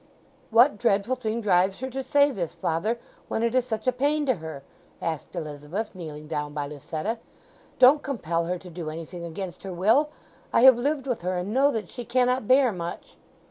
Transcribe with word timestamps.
"What 0.49 0.79
dreadful 0.79 1.13
thing 1.13 1.41
drives 1.41 1.79
her 1.81 1.89
to 1.91 2.01
say 2.03 2.31
this, 2.31 2.53
father, 2.53 2.97
when 3.27 3.43
it 3.43 3.53
is 3.53 3.67
such 3.67 3.85
a 3.85 3.91
pain 3.91 4.25
to 4.25 4.33
her?" 4.37 4.63
asked 4.99 5.35
Elizabeth, 5.35 5.93
kneeling 5.93 6.25
down 6.25 6.55
by 6.55 6.65
Lucetta. 6.65 7.19
"Don't 7.77 8.01
compel 8.01 8.45
her 8.45 8.57
to 8.57 8.69
do 8.71 8.89
anything 8.89 9.23
against 9.23 9.61
her 9.61 9.71
will! 9.71 10.09
I 10.51 10.61
have 10.61 10.75
lived 10.79 11.05
with 11.05 11.21
her, 11.21 11.37
and 11.37 11.53
know 11.53 11.69
that 11.69 11.87
she 11.87 12.03
cannot 12.03 12.47
bear 12.47 12.71
much." 12.71 13.15